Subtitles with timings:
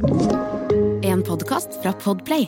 [0.00, 2.46] En podkast fra Podplay.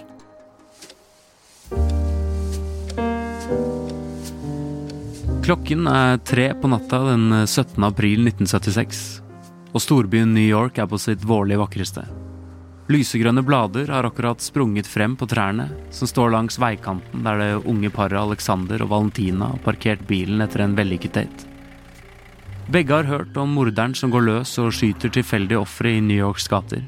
[5.43, 7.77] Klokken er tre på natta den 17.
[7.85, 9.03] april 1976,
[9.75, 12.07] og storbyen New York er på sitt vårlig vakreste.
[12.89, 17.93] Lysegrønne blader har akkurat sprunget frem på trærne som står langs veikanten der det unge
[17.93, 21.53] paret Alexander og Valentina har parkert bilen etter en vellykket date.
[22.73, 26.49] Begge har hørt om morderen som går løs og skyter tilfeldige ofre i New Yorks
[26.49, 26.87] gater.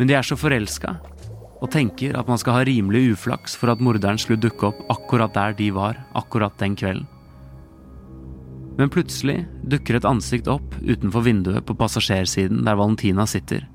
[0.00, 0.96] Men de er så forelska
[1.60, 5.34] og tenker at man skal ha rimelig uflaks for at morderen skulle dukke opp akkurat
[5.36, 7.04] der de var akkurat den kvelden.
[8.78, 13.66] Men plutselig dukker et ansikt opp utenfor vinduet på passasjersiden der Valentina sitter.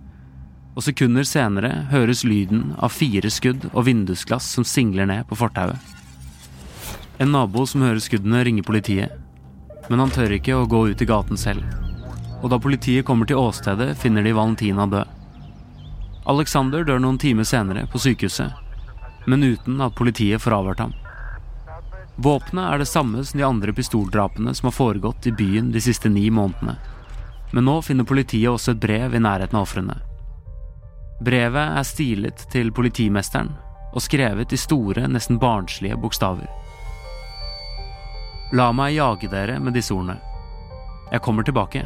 [0.74, 5.78] Og sekunder senere høres lyden av fire skudd og vindusglass som singler ned på fortauet.
[7.22, 9.14] En nabo som hører skuddene, ringer politiet.
[9.92, 11.62] Men han tør ikke å gå ut i gaten selv.
[12.42, 15.15] Og da politiet kommer til åstedet, finner de Valentina død.
[16.26, 18.54] Alexander dør noen timer senere på sykehuset,
[19.30, 20.96] men uten at politiet får avhørt ham.
[22.16, 26.10] Våpenet er det samme som de andre pistoldrapene som har foregått i byen de siste
[26.10, 26.78] ni månedene.
[27.54, 30.00] Men nå finner politiet også et brev i nærheten av ofrene.
[31.24, 33.54] Brevet er stilet til politimesteren
[33.96, 36.50] og skrevet i store, nesten barnslige bokstaver.
[38.56, 40.18] La meg jage dere med disse ordene.
[41.12, 41.86] Jeg kommer tilbake.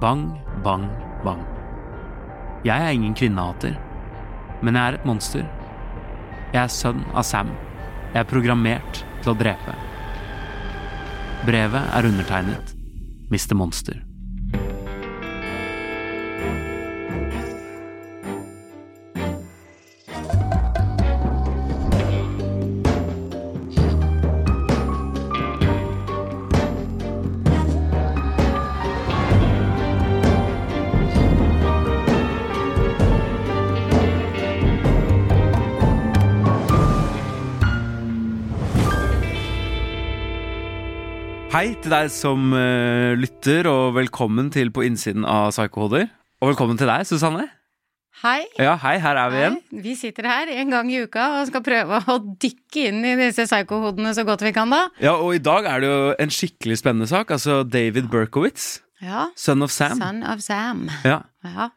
[0.00, 0.30] Bang,
[0.64, 0.86] bang,
[1.24, 1.59] bang.
[2.60, 3.78] Jeg er ingen kvinnehater,
[4.60, 5.46] men jeg er et monster.
[6.52, 7.54] Jeg er sønn av Sam.
[8.12, 9.76] Jeg er programmert til å drepe.
[11.46, 12.74] Brevet er undertegnet
[13.32, 13.56] Mr.
[13.56, 14.09] Monster.
[41.60, 46.06] Hei til deg som uh, lytter, og velkommen til På innsiden av Psykohoder.
[46.40, 47.42] Og velkommen til deg, Susanne.
[48.22, 48.46] Hei.
[48.56, 49.58] Ja, hei, her er vi igjen.
[49.68, 49.80] Hei.
[49.84, 53.44] Vi sitter her en gang i uka og skal prøve å dykke inn i disse
[53.44, 54.86] psykohodene så godt vi kan, da.
[55.04, 57.36] Ja, og i dag er det jo en skikkelig spennende sak.
[57.36, 59.28] Altså David Berkowitz, Ja.
[59.36, 60.00] son of Sam.
[60.00, 60.86] Son of Sam.
[61.04, 61.20] Ja.
[61.44, 61.68] Ja.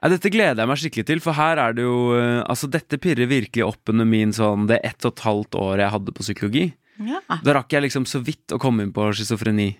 [0.00, 2.98] Ja, dette gleder jeg meg skikkelig til, for her er det jo eh, Altså, dette
[2.98, 6.26] pirrer virkelig opp under min sånn det ett og et halvt året jeg hadde på
[6.26, 6.70] psykologi.
[7.00, 7.20] Ja.
[7.44, 9.72] Da rakk jeg liksom så vidt å komme inn på schizofreni.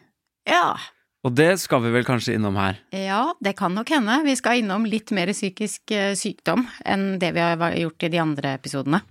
[0.48, 0.72] ja.
[1.20, 2.78] Og det skal vi vel kanskje innom her.
[2.97, 4.14] Ja, det kan nok hende.
[4.25, 8.20] Vi skal innom litt mer psykisk eh, sykdom enn det vi har gjort i de
[8.22, 9.03] andre episodene.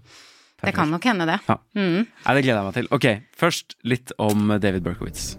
[0.58, 1.36] Det kan nok hende, det.
[1.46, 1.59] Ja.
[1.78, 2.08] Mm.
[2.09, 2.90] Nei, det gleder jeg meg til.
[2.98, 3.06] Ok,
[3.38, 5.36] først litt om David Berkowitz.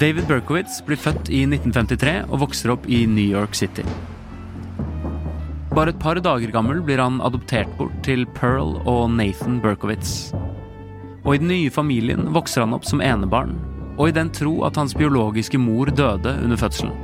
[0.00, 3.82] David Berkowitz blir født i 1953 og vokser opp i New York City.
[5.70, 10.32] Bare et par dager gammel blir han adoptert bort til Pearl og Nathan Berkowitz.
[11.22, 13.52] Og i den nye familien vokser han opp som enebarn,
[13.94, 16.96] og i den tro at hans biologiske mor døde under fødselen.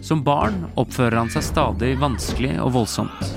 [0.00, 3.32] Som barn oppfører han seg stadig vanskelig og voldsomt.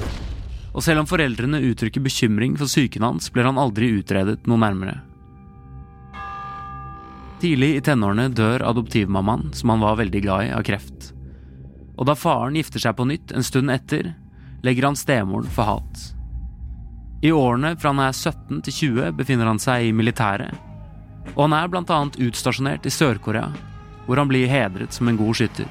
[0.73, 4.99] Og selv om foreldrene uttrykker bekymring for psyken hans, blir han aldri utredet noe nærmere.
[7.41, 11.12] Tidlig i tenårene dør adoptivmammaen, som han var veldig glad i, av kreft.
[11.97, 14.13] Og da faren gifter seg på nytt en stund etter,
[14.63, 16.05] legger han stemoren for hat.
[17.23, 20.57] I årene fra han er 17 til 20 befinner han seg i militæret,
[21.35, 23.53] og han er annet utstasjonert i Sør-Korea,
[24.05, 25.69] hvor han blir hedret som en god skytter.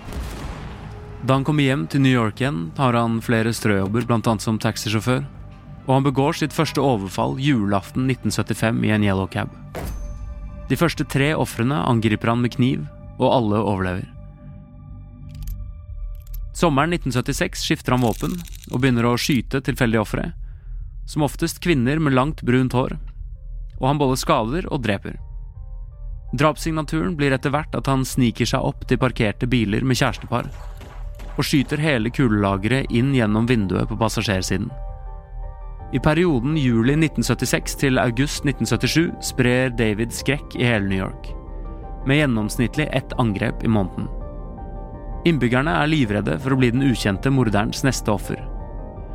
[1.23, 5.23] Da han kommer hjem til New York igjen, har han flere strøjobber, annet som taxisjåfør,
[5.87, 9.53] og han begår sitt første overfall julaften 1975 i en yellow cab.
[10.71, 12.87] De første tre ofrene angriper han med kniv,
[13.21, 14.22] og alle overlever.
[16.53, 18.37] Sommeren 1976 skifter han våpen
[18.71, 20.27] og begynner å skyte tilfeldige ofre,
[21.09, 22.99] som oftest kvinner med langt brunt hår,
[23.81, 25.17] og han både skader og dreper.
[26.37, 30.49] Drapssignaturen blir etter hvert at han sniker seg opp til parkerte biler med kjærestepar,
[31.33, 34.71] og skyter hele kulelageret inn gjennom vinduet på passasjersiden.
[35.93, 41.33] I perioden juli 1976 til august 1977 sprer David skrekk i hele New York,
[42.09, 44.09] med gjennomsnittlig ett angrep i måneden.
[45.23, 48.41] Innbyggerne er livredde for å bli den ukjente morderens neste offer,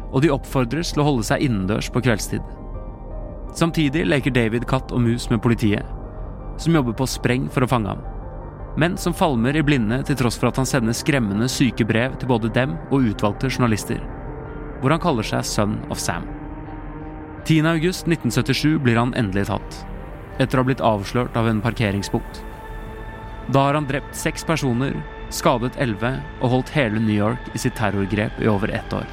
[0.07, 2.44] og de oppfordres til å holde seg innendørs på kveldstid.
[3.57, 5.83] Samtidig leker David katt og mus med politiet,
[6.62, 8.06] som jobber på spreng for å fange ham,
[8.80, 12.31] men som falmer i blinde til tross for at han sender skremmende syke brev til
[12.31, 14.00] både dem og utvalgte journalister,
[14.80, 16.30] hvor han kaller seg Son of Sam.
[17.44, 17.68] 10.
[17.68, 19.83] august 1977 blir han endelig tatt,
[20.39, 22.44] etter å ha blitt avslørt av en parkeringsbukt.
[23.51, 24.95] Da har han drept seks personer,
[25.33, 29.07] skadet elleve og holdt hele New York i sitt terrorgrep i over ett år.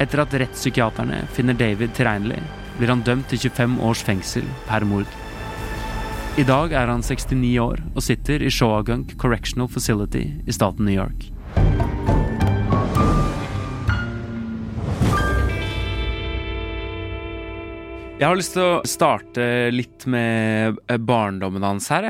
[0.00, 2.42] Etter at rettspsykiaterne finner David tilregnelig,
[2.76, 5.08] blir han dømt til 25 års fengsel per mord.
[6.36, 10.92] I dag er han 69 år og sitter i Shawagunk Correctional Facility i staten New
[10.92, 11.30] York.
[18.16, 22.06] Jeg har lyst til å starte litt med barndommen hans her.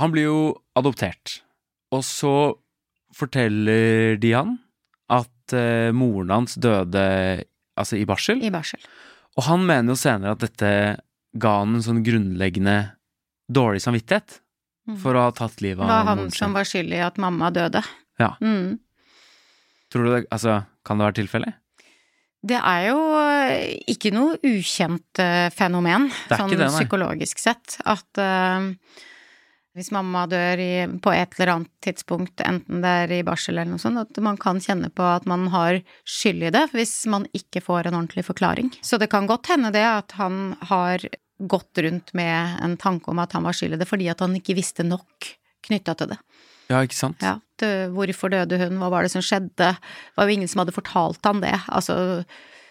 [0.00, 0.38] Han blir jo
[0.76, 1.42] adoptert,
[1.92, 2.34] og så
[3.16, 4.56] forteller de han
[5.12, 7.02] at eh, moren hans døde
[7.76, 8.40] altså i barsel.
[8.44, 8.80] I barsel.
[9.36, 10.72] Og han mener jo senere at dette
[11.40, 12.78] ga han en sånn grunnleggende
[13.52, 14.40] dårlig samvittighet
[14.82, 14.96] Mm.
[14.98, 15.86] for å ha tatt livet av...
[15.86, 17.84] Det var han moren som var skyld i at mamma døde.
[18.18, 18.32] Ja.
[18.42, 18.80] Mm.
[19.94, 21.58] Tror du det, altså, kan det være tilfellet?
[22.42, 28.66] Det er jo eh, ikke noe ukjent eh, fenomen, sånn det, psykologisk sett, at eh,
[29.76, 33.72] hvis mamma dør i, på et eller annet tidspunkt, enten det er i barsel eller
[33.72, 37.24] noe sånt, at man kan kjenne på at man har skyld i det hvis man
[37.36, 38.72] ikke får en ordentlig forklaring.
[38.84, 41.06] Så det kan godt hende det at han har
[41.42, 44.36] gått rundt med en tanke om at han var skyld i det fordi at han
[44.38, 45.32] ikke visste nok
[45.66, 46.20] knytta til det.
[46.70, 47.24] Ja, ikke sant?
[47.24, 49.72] Ja, det, hvorfor døde hun, hva var det som skjedde?
[49.74, 51.56] Det var jo ingen som hadde fortalt han det.
[51.72, 51.96] Altså,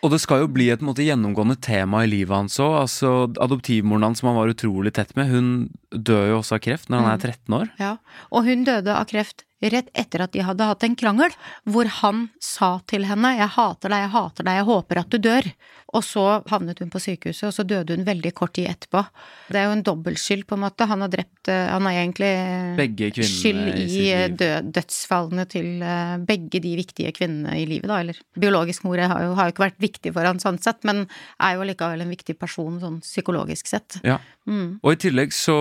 [0.01, 2.79] Og det skal jo bli et måte, gjennomgående tema i livet hans òg.
[2.81, 3.11] Altså,
[3.43, 5.51] adoptivmoren hans, som han var utrolig tett med, hun
[5.93, 7.71] dør jo også av kreft når han er 13 år.
[7.81, 7.95] ja.
[8.33, 11.35] Og hun døde av kreft rett etter at de hadde hatt en krangel,
[11.69, 15.17] hvor han sa til henne 'jeg hater deg, jeg hater deg, jeg håper at du
[15.17, 15.53] dør'.
[15.91, 19.03] Og så havnet hun på sykehuset, og så døde hun veldig kort tid etterpå.
[19.51, 20.87] Det er jo en dobbeltskyld, på en måte.
[20.87, 22.31] Han har drept eh, Han har egentlig
[22.77, 27.99] Begge skyld i i død, dødsfallene til eh, begge de viktige kvinnene i livet, da.
[27.99, 31.05] Eller biologisk mor har jo, har jo ikke vært viktig for han sånn sett, men
[31.41, 33.99] er jo likevel en viktig person sånn psykologisk sett.
[34.07, 34.21] Ja.
[34.47, 34.79] Mm.
[34.79, 35.57] Og i tillegg så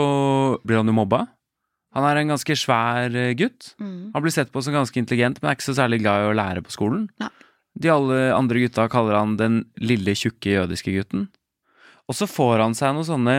[0.63, 1.27] blir han jo mobba.
[1.97, 3.73] Han er en ganske svær eh, gutt.
[3.83, 4.11] Mm.
[4.15, 6.37] Han blir sett på som ganske intelligent, men er ikke så særlig glad i å
[6.39, 7.09] lære på skolen.
[7.23, 7.31] Nei.
[7.81, 11.29] De alle andre gutta kaller han den lille, tjukke jødiske gutten.
[12.11, 13.35] Og så får han seg noen sånne,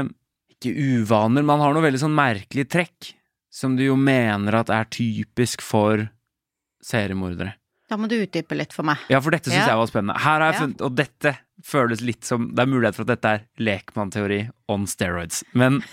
[0.56, 3.14] ikke uvaner, men han har noe veldig sånn merkelig trekk,
[3.52, 6.06] som du jo mener at er typisk for
[6.84, 7.56] seriemordere.
[7.92, 9.02] Da må du utdype litt for meg.
[9.12, 9.74] Ja, for dette syns Ja.
[9.74, 10.20] jeg var spennende.
[10.24, 13.26] Her har jeg funnet, og dette føles litt som Det er mulighet for at dette
[13.28, 15.44] er lekmannteori on steroids.
[15.54, 15.84] Men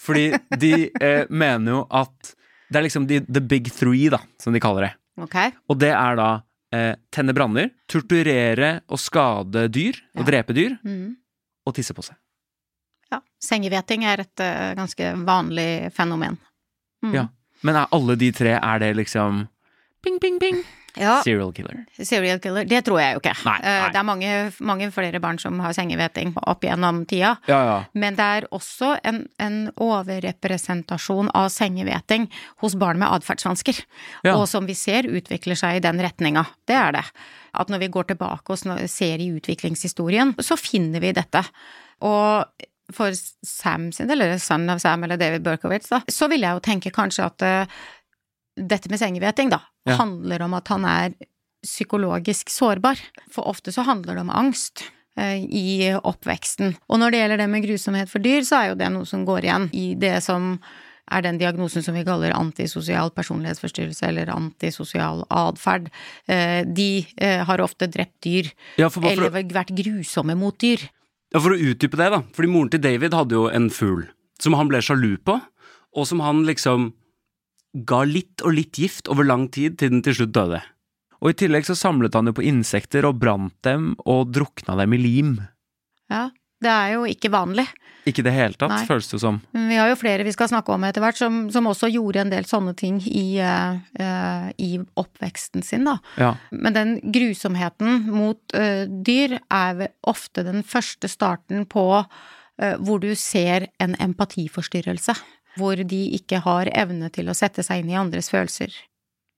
[0.00, 0.30] fordi
[0.60, 2.34] de eh, mener jo at
[2.70, 4.92] det er liksom de, the big three, da, som de kaller det.
[5.22, 5.52] Okay.
[5.70, 6.28] Og det er da
[6.74, 10.30] eh, tenne branner, torturere og skade dyr, og Ja.
[10.30, 11.16] drepe dyr, Mm.
[11.66, 12.16] og tisse på seg.
[13.12, 13.20] Ja.
[13.40, 16.38] Sengehveting er et uh, ganske vanlig fenomen.
[17.04, 17.14] Mm.
[17.14, 17.28] Ja.
[17.62, 19.46] Men er alle de tre, er det liksom
[20.02, 20.64] ping, ping, ping?
[20.96, 21.80] Ja, Serial killer.
[21.98, 22.64] serial killer.
[22.70, 23.32] Det tror jeg jo ikke.
[23.44, 23.88] Nei, Eh, nei.
[23.90, 27.36] Det er mange, mange flere barn som har sengehveting opp gjennom tida.
[27.50, 27.78] Ja, ja.
[27.94, 32.28] Men det er også en, en overrepresentasjon av sengehveting
[32.62, 33.80] hos barn med atferdsvansker.
[34.34, 36.46] Og som vi ser utvikler seg i den retninga.
[36.68, 37.04] Det er det.
[37.54, 41.44] At når vi går tilbake og ser i utviklingshistorien, så finner vi dette.
[42.04, 42.44] Og
[42.92, 43.14] for
[43.46, 46.64] Sam sin del, eller sønnen av Sam eller David Berkowitz, da, så vil jeg jo
[46.66, 47.78] tenke kanskje at eh,
[48.56, 49.96] dette med sengehveting, da, Ja.
[49.98, 51.14] handler om at han er
[51.64, 52.98] psykologisk sårbar.
[53.32, 54.84] For ofte så handler det om angst
[55.16, 56.74] eh, i oppveksten.
[56.88, 59.24] Og når det gjelder det med grusomhet for dyr, så er jo det noe som
[59.26, 60.58] går igjen i det som
[61.12, 65.90] er den diagnosen som vi kaller antisosial personlighetsforstyrrelse eller antisosial atferd.
[66.28, 68.48] Eh, De eh, har ofte drept dyr,
[68.80, 70.80] Ja, for, for, eller vært grusomme mot dyr.
[71.34, 72.22] ja, for å utdype det, da.
[72.32, 74.06] Fordi moren til David hadde jo en fugl
[74.40, 75.40] som han ble sjalu på,
[75.94, 76.92] og som han liksom
[77.74, 80.62] ga litt og litt gift over lang tid til den til slutt døde.
[81.24, 84.94] Og i tillegg så samlet han jo på insekter og brant dem og drukna dem
[84.94, 85.36] i lim.
[86.12, 86.28] Ja,
[86.62, 87.66] det er jo ikke vanlig.
[88.04, 88.84] Ikke i det hele tatt, Nei.
[88.84, 89.38] føles det som.
[89.56, 92.20] Men Vi har jo flere vi skal snakke om etter hvert, som, som også gjorde
[92.20, 95.96] en del sånne ting i, uh, i oppveksten sin, da.
[96.20, 96.34] Ja.
[96.52, 103.14] Men den grusomheten mot uh, dyr er ofte den første starten på uh, hvor du
[103.16, 105.16] ser en empatiforstyrrelse.
[105.58, 108.74] Hvor de ikke har evne til å sette seg inn i andres følelser.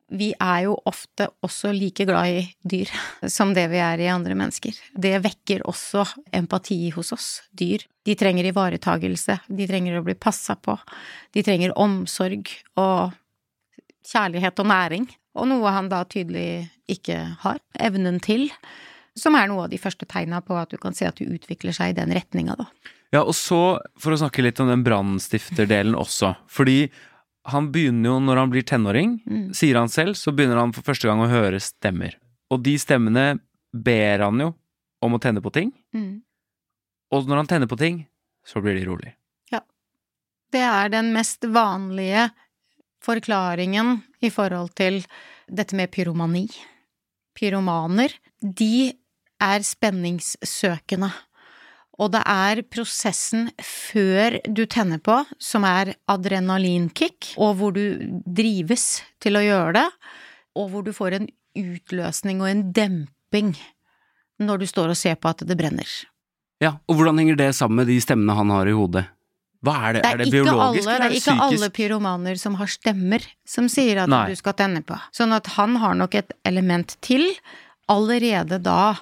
[0.06, 2.90] Vi er jo ofte også like glad i dyr
[3.36, 4.76] som det vi er i andre mennesker.
[4.94, 6.04] Det vekker også
[6.36, 7.82] empati hos oss, dyr.
[8.06, 10.76] De trenger ivaretagelse, de trenger å bli passa på,
[11.34, 13.16] de trenger omsorg og
[14.06, 15.08] kjærlighet og næring.
[15.36, 18.46] Og noe han da tydelig ikke har evnen til.
[19.16, 21.74] Som er noe av de første tegna på at du kan se at du utvikler
[21.76, 22.68] seg i den retninga, da.
[23.14, 26.90] Ja, og så, for å snakke litt om den brannstifterdelen også, fordi
[27.46, 29.54] han begynner jo når han blir tenåring, Mm.
[29.54, 32.16] sier han selv, så begynner han for første gang å høre stemmer.
[32.50, 33.38] Og de stemmene
[33.72, 34.54] ber han jo
[35.02, 36.22] om å tenne på ting, Mm.
[37.12, 38.06] og når han tenner på ting,
[38.44, 39.12] så blir de rolig.
[39.52, 39.60] Ja.
[40.50, 42.30] Det er den mest vanlige
[43.02, 45.04] forklaringen i forhold til
[45.48, 46.48] dette med pyromani.
[47.38, 48.92] Pyromaner, de
[49.40, 51.12] er spenningssøkende.
[51.96, 59.00] Og det er prosessen før du tenner på, som er adrenalinkick, og hvor du drives
[59.22, 59.86] til å gjøre det,
[60.56, 63.54] og hvor du får en utløsning og en demping
[64.42, 65.88] når du står og ser på at det brenner.
[66.60, 69.06] Ja, og hvordan henger det sammen med de stemmene han har i hodet?
[69.64, 70.02] Hva er det?
[70.04, 72.56] Det er er, det biologisk, alle, det eller er er det ikke alle pyromaner som
[72.60, 74.26] har stemmer som sier at Nei.
[74.30, 74.98] du skal tenne på.
[75.16, 77.24] Sånn at han har nok et element til
[77.92, 78.96] allerede da.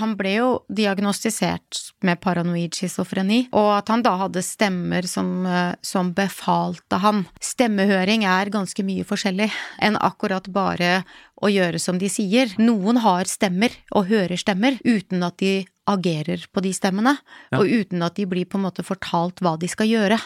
[0.00, 5.74] Han ble jo diagnostisert med paranoid schizofreni, og at han da hadde stemmer som, eh,
[5.82, 7.26] som befalte han.
[7.40, 9.50] Stemmehøring er ganske mye forskjellig
[9.82, 11.04] enn akkurat bare
[11.42, 12.54] å gjøre som de sier.
[12.58, 17.18] Noen har stemmer og hører stemmer uten at de agerer på de stemmene,
[17.52, 17.58] Ja.
[17.60, 20.20] og uten at de blir på en måte fortalt hva de skal gjøre.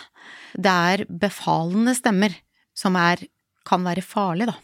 [0.54, 2.34] Det er befalende stemmer
[2.74, 3.16] som er,
[3.66, 4.54] kan være farlig, da.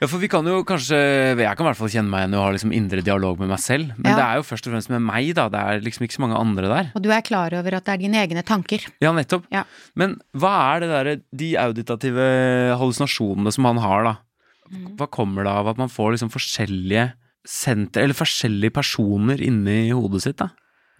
[0.00, 0.96] Ja, for vi kan jo kanskje
[1.36, 3.60] Jeg kan i hvert fall kjenne meg igjen og ha liksom indre dialog med meg
[3.60, 3.90] selv.
[3.98, 4.16] Men Ja.
[4.16, 5.48] det er jo først og fremst med meg, da.
[5.52, 6.88] Det er liksom ikke så mange andre der.
[6.96, 8.80] Og du er klar over at det er dine egne tanker.
[9.02, 9.44] Ja, nettopp.
[9.52, 9.64] Ja.
[9.94, 12.24] Men hva er det derre De auditative
[12.80, 14.16] hallusinasjonene som han har, da?
[14.72, 14.96] Mm.
[14.96, 17.12] Hva kommer det av at man får liksom forskjellige
[17.44, 20.48] sentre, eller forskjellige personer inni hodet sitt, da?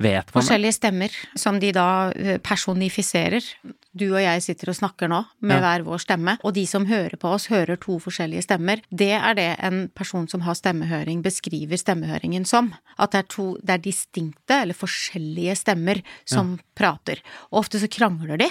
[0.00, 0.40] Vet man?
[0.40, 3.45] Forskjellige stemmer som de da eh, personifiserer.
[3.92, 5.61] Du og jeg sitter og snakker nå med Ja.
[5.64, 8.80] hver vår stemme, og de som hører på oss, hører to forskjellige stemmer.
[8.88, 12.73] Det er det en person som har stemmehøring, beskriver stemmehøringen som.
[12.99, 17.19] At det er to Det er distinkte, eller forskjellige stemmer som prater.
[17.52, 18.49] Og ofte så krangler de.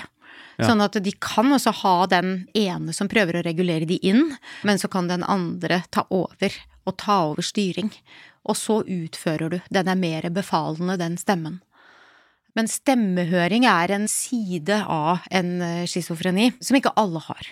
[0.60, 0.68] Ja.
[0.68, 4.34] Sånn at de kan også ha den ene som prøver å regulere de inn,
[4.68, 7.94] men så kan den andre ta over og ta over styring.
[8.50, 9.58] Og så utfører du.
[9.72, 11.62] Den er mer befalende, den stemmen.
[12.58, 17.52] Men stemmehøring er en side av en eh, schizofreni som ikke alle har.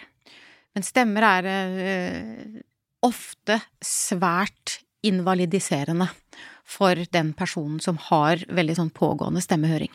[0.76, 2.58] Men stemmer er eh,
[3.06, 6.10] ofte svært invalidiserende
[6.68, 9.94] for den personen som har veldig sånn pågående stemmehøring.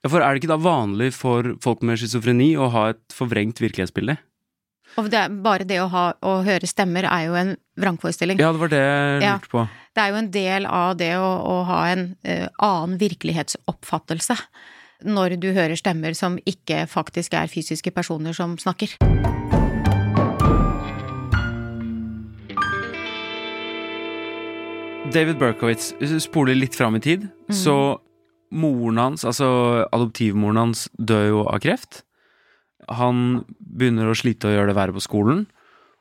[0.00, 3.60] Ja, for er det ikke da vanlig for folk med schizofreni å ha et forvrengt
[3.60, 4.16] virkelighetsbilde?
[4.98, 8.40] Og det, bare det å, ha, å høre stemmer er jo en vrangforestilling.
[8.40, 9.66] Ja, det var det jeg lurte på.
[9.94, 14.38] Det er jo en del av det å, å ha en uh, annen virkelighetsoppfattelse
[15.04, 18.96] når du hører stemmer som ikke faktisk er fysiske personer som snakker.
[25.10, 25.92] David Berkowitz,
[26.22, 27.98] spoler litt fram i tid, så
[28.50, 29.48] moren hans, altså
[29.92, 32.02] adoptivmoren hans, dør jo av kreft.
[32.90, 35.44] Han begynner å slite og gjøre det verre på skolen.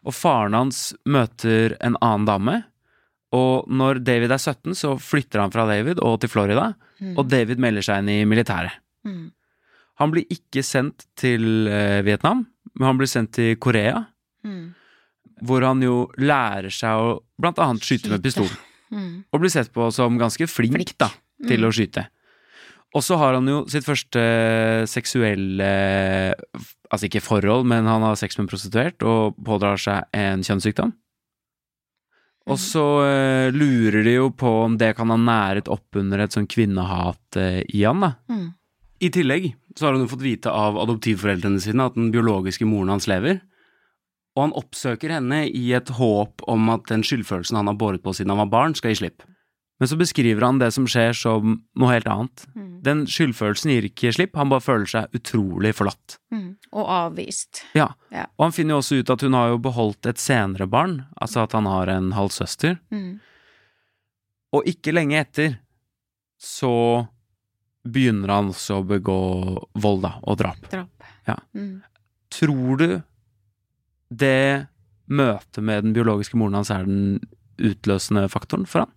[0.08, 2.56] Og faren hans møter en annen dame.
[3.36, 6.72] Og når David er 17, så flytter han fra David og til Florida.
[7.16, 8.80] Og David melder seg inn i militæret.
[9.06, 9.28] Mm.
[10.00, 14.06] Han blir ikke sendt til eh, Vietnam, men han blir sendt til Korea.
[14.48, 14.72] Mm.
[15.46, 18.50] Hvor han jo lærer seg å blant annet skyte med pistol.
[18.92, 19.26] Mm.
[19.30, 20.96] Og blir sett på som ganske flink, Flink.
[20.98, 21.12] da,
[21.46, 21.68] til Mm.
[21.70, 22.08] å skyte.
[22.98, 24.22] Og så har han jo sitt første
[24.90, 25.70] seksuelle
[26.90, 30.96] Altså ikke forhold, men han har sex med en prostituert og pådrar seg en kjønnssykdom.
[32.50, 36.34] Og så uh, lurer de jo på om det kan ha næret opp under et
[36.34, 38.16] sånn kvinnehat uh, i han, da.
[38.26, 38.48] Mm.
[39.06, 42.96] I tillegg så har han jo fått vite av adoptivforeldrene sine at den biologiske moren
[42.96, 43.38] hans lever.
[44.34, 48.18] Og han oppsøker henne i et håp om at den skyldfølelsen han har båret på
[48.18, 49.29] siden han var barn, skal gi slipp.
[49.80, 52.44] Men så beskriver han det som skjer som noe helt annet.
[52.52, 52.72] Mm.
[52.84, 56.18] Den skyldfølelsen gir ikke slipp, han bare føler seg utrolig forlatt.
[56.36, 56.50] Mm.
[56.76, 57.64] Og avvist.
[57.78, 57.88] Ja.
[58.12, 58.26] Ja.
[58.36, 61.46] Og han finner jo også ut at hun har jo beholdt et senere barn, altså
[61.46, 62.76] at han har en halvsøster.
[62.92, 63.22] Mm.
[64.60, 65.56] Og ikke lenge etter
[66.40, 67.08] så
[67.88, 69.20] begynner han også å begå
[69.80, 70.60] vold, da, og drap.
[70.72, 71.10] Drap.
[71.30, 71.40] Ja.
[71.56, 71.80] Mm.
[72.36, 72.88] Tror du
[74.10, 74.68] det
[75.10, 77.20] møtet med den biologiske moren hans er den
[77.60, 78.96] utløsende faktoren for han?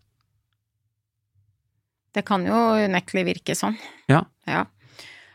[2.12, 3.78] Det kan jo unektelig virke sånn.
[4.11, 4.23] Ja.
[4.49, 4.66] Ja.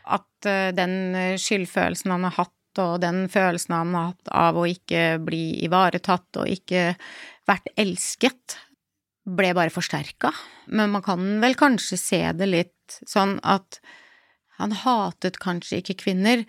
[0.08, 4.66] At eh, den skyldfølelsen han har hatt, og den følelsen han har hatt av å
[4.70, 6.92] ikke bli ivaretatt og ikke
[7.48, 8.58] vært elsket,
[9.28, 10.32] ble bare forsterka.
[10.72, 13.80] Men man kan vel kanskje se det litt sånn at
[14.58, 16.44] han hatet kanskje ikke kvinner,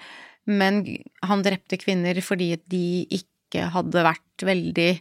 [0.49, 0.81] men
[1.25, 2.85] han drepte kvinner fordi de
[3.19, 4.91] ikke hadde vært veldig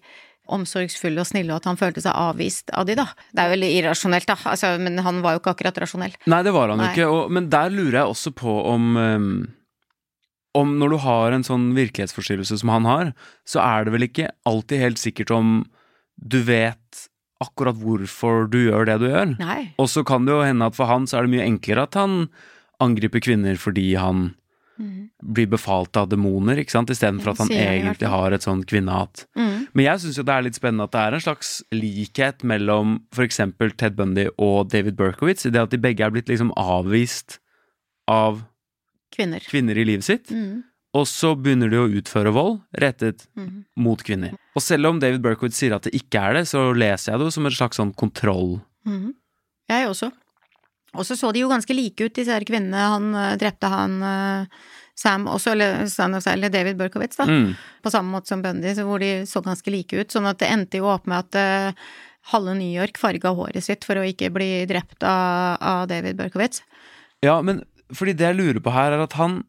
[0.54, 3.06] omsorgsfulle og snille, og at han følte seg avvist av de, da.
[3.34, 6.16] Det er veldig irrasjonelt, da, altså, men han var jo ikke akkurat rasjonell.
[6.30, 9.30] Nei, det var han jo ikke, og, men der lurer jeg også på om um,
[10.58, 13.12] Om når du har en sånn virkelighetsforstyrrelse som han har,
[13.46, 15.60] så er det vel ikke alltid helt sikkert om
[16.18, 17.04] du vet
[17.44, 19.36] akkurat hvorfor du gjør det du gjør.
[19.78, 21.98] Og så kan det jo hende at for han så er det mye enklere at
[22.00, 22.24] han
[22.82, 24.32] angriper kvinner fordi han
[24.78, 25.10] Mm.
[25.34, 29.24] blir befalt av demoner, ikke sant, istedenfor at han egentlig har et sånn kvinnehat.
[29.36, 29.66] Mm.
[29.74, 33.00] Men jeg syns jo det er litt spennende at det er en slags likhet mellom
[33.12, 33.40] f.eks.
[33.76, 37.40] Ted Bundy og David Berkowitz, i det at de begge er blitt liksom avvist
[38.06, 38.44] av
[39.10, 39.40] Kvinner.
[39.40, 40.62] kvinner i livet sitt, Mm.
[40.94, 43.64] og så begynner de å utføre vold rettet Mm.
[43.76, 44.36] mot kvinner.
[44.54, 47.26] Og selv om David Berkowitz sier at det ikke er det, så leser jeg det
[47.26, 48.60] jo som en slags sånn kontroll.
[48.86, 49.14] Mm.
[49.68, 50.12] Jeg også.
[50.98, 52.90] Og så så de jo ganske like ut, disse her kvinnene.
[52.94, 54.60] Han eh, drepte han eh,
[54.98, 57.28] Sam også, eller, David Berkowitz, da.
[57.30, 57.52] Mm.
[57.84, 60.10] På samme måte som Bundy, hvor de så ganske like ut.
[60.10, 61.90] Sånn at det endte jo opp med at eh,
[62.32, 66.64] halve New York farga håret sitt for å ikke bli drept av, av David Berkowitz.
[67.24, 67.62] Ja, men
[67.94, 69.44] fordi det jeg lurer på her, er at han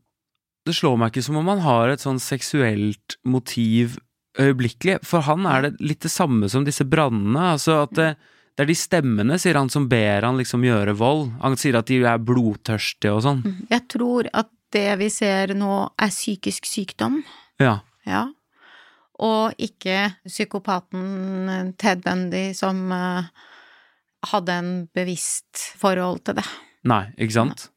[0.68, 3.96] Det slår meg ikke som om han har et sånn seksuelt motiv
[4.38, 5.00] øyeblikkelig.
[5.08, 7.56] For han er det litt det samme som disse brannene.
[7.56, 8.10] Altså at det,
[8.60, 11.30] det er de stemmene, sier han, som ber han liksom gjøre vold.
[11.40, 13.40] Han sier at de er blodtørstige og sånn.
[13.72, 17.22] Jeg tror at det vi ser nå er psykisk sykdom.
[17.64, 17.78] Ja.
[18.04, 18.26] Ja.
[19.24, 23.32] Og ikke psykopaten Ted Bundy som uh,
[24.28, 26.48] hadde en bevisst forhold til det.
[26.84, 27.70] Nei, ikke sant?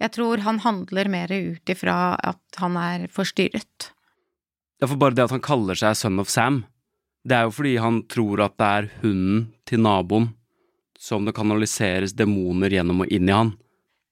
[0.00, 3.92] Jeg tror han handler mer ut ifra at han er forstyrret.
[4.80, 6.62] Ja, for bare det at han kaller seg Son of Sam,
[7.26, 10.30] det er jo fordi han tror at det er hunden til naboen
[11.00, 13.54] som det kanaliseres demoner gjennom og inn i han.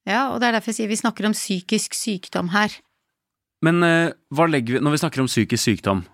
[0.08, 2.72] Ja, og det er derfor jeg sier vi snakker om psykisk sykdom her.
[3.64, 6.04] Men eh, hva legger vi, når vi snakker om psykisk sykdom,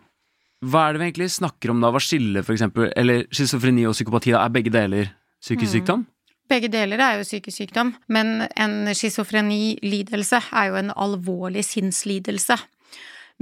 [0.64, 1.90] hva er det vi egentlig snakker om da?
[1.94, 4.42] Hva skiller for eksempel, eller schizofreni og psykopati, da?
[4.46, 5.10] er begge deler
[5.44, 5.74] psykisk Mm.
[5.78, 6.06] sykdom?
[6.48, 12.56] Begge deler er jo psykisk sykdom, men en schizofrenilidelse er jo en alvorlig sinnslidelse.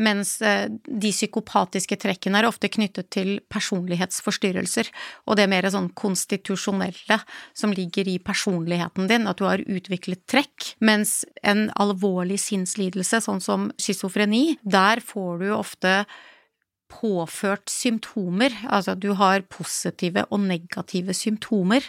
[0.00, 4.88] Mens eh, de psykopatiske trekkene er ofte knyttet til personlighetsforstyrrelser,
[5.28, 7.18] og det er mer sånn konstitusjonelle
[7.52, 10.72] som ligger i personligheten din, at du har utviklet trekk.
[10.80, 15.96] Mens en alvorlig sinnslidelse, sånn som schizofreni, der får du ofte
[16.92, 21.86] påført symptomer, altså du har positive og negative symptomer.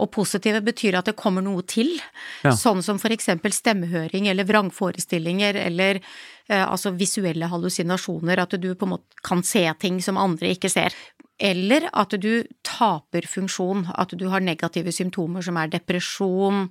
[0.00, 1.98] Og positive betyr at det kommer noe til,
[2.44, 2.52] Ja.
[2.56, 6.00] sånn som for eksempel stemmehøring eller vrangforestillinger eller
[6.48, 10.70] eh, altså visuelle hallusinasjoner, at du på en måte kan se ting som andre ikke
[10.70, 10.94] ser.
[11.40, 16.66] Eller at du taper funksjon, at du har negative symptomer som er depresjon,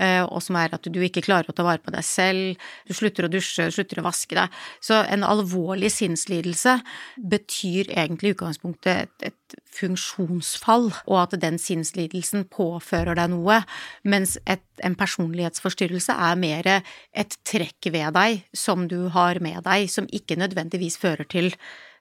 [0.00, 2.94] eh, og som er at du ikke klarer å ta vare på deg selv, du
[2.96, 4.54] slutter å dusje, slutter å vaske deg.
[4.80, 6.78] Så en alvorlig sinnslidelse
[7.16, 13.60] betyr egentlig i utgangspunktet et, et funksjonsfall, og at den sinnslidelsen påfører deg noe,
[14.08, 19.90] mens et, en personlighetsforstyrrelse er mer et trekk ved deg som du har med deg,
[19.92, 21.52] som ikke nødvendigvis fører til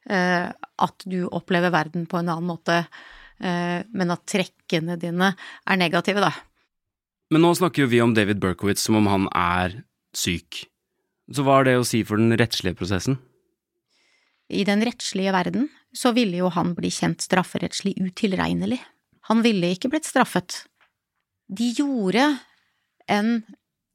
[0.05, 2.83] at du opplever verden på en annen måte,
[3.39, 6.31] eh, men at trekkene dine er negative, da.
[7.33, 9.79] Men nå snakker jo vi om David Berkowitz som om han er
[10.15, 10.65] syk.
[11.33, 13.17] Så hva har det å si for den rettslige prosessen?
[14.53, 18.77] I den rettslige verden så ville jo han bli kjent strafferettslig utilregnelig.
[19.31, 20.61] Han ville ikke blitt straffet.
[21.49, 22.27] De gjorde
[23.09, 23.39] en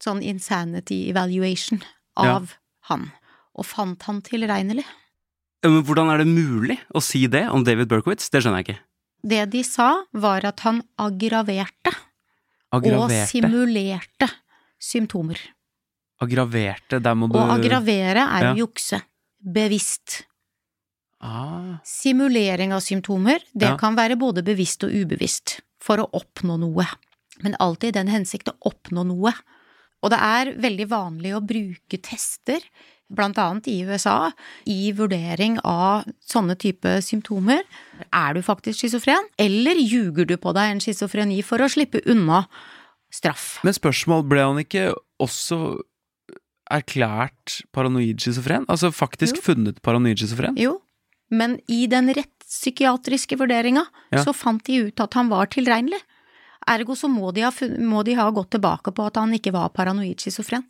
[0.03, 1.83] sånn insanity evaluation
[2.19, 2.57] av
[2.91, 3.11] han,
[3.55, 4.87] og fant han tilregnelig.
[5.61, 8.31] Ja, Men hvordan er det mulig å si det om David Berkowitz?
[8.33, 8.83] Det skjønner jeg ikke.
[9.31, 11.93] Det de sa, var at han aggraverte,
[12.73, 12.87] og
[13.29, 14.29] simulerte
[14.81, 15.37] symptomer.
[16.21, 18.53] Aggraverte, der må du Å aggravere er Ja.
[18.55, 19.03] å jukse.
[19.41, 20.25] Bevisst.
[21.21, 23.77] ah, Simulering av symptomer, det Ja.
[23.77, 26.87] kan være både bevisst og ubevisst, for å oppnå noe.
[27.43, 29.33] Men alltid i den hensikt å oppnå noe.
[30.03, 32.61] Og det er veldig vanlig å bruke tester,
[33.19, 34.33] annet i USA,
[34.67, 37.63] i vurdering av sånne type symptomer.
[38.13, 42.47] Er du faktisk schizofren, eller ljuger du på deg en schizofreni for å slippe unna
[43.13, 43.59] straff?
[43.65, 45.81] Men spørsmål, ble han ikke også
[46.71, 48.65] erklært paranoid schizofren?
[48.69, 49.43] Altså faktisk Jo.
[49.43, 50.57] funnet paranoid schizofren?
[50.57, 50.81] Jo,
[51.31, 54.25] men i den rettspsykiatriske vurderinga Ja.
[54.25, 56.01] så fant de ut at han var tilregnelig.
[56.69, 59.71] Ergo så må de, ha, må de ha gått tilbake på at han ikke var
[59.71, 60.65] paranoid schizofren.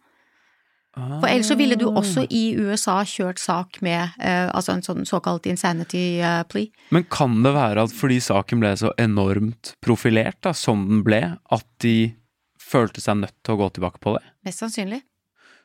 [0.96, 2.00] For ellers så ville du Ah.
[2.00, 6.66] også i USA kjørt sak med eh, altså en sånn såkalt insanity eh, plea.
[6.90, 11.36] Men kan det være at fordi saken ble så enormt profilert, da, som den ble,
[11.50, 12.14] at de
[12.58, 14.24] følte seg nødt til å gå tilbake på det?
[14.44, 15.02] Mest sannsynlig.